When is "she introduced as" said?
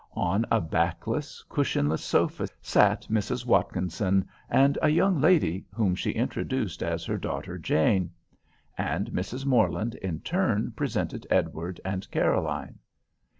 5.93-7.05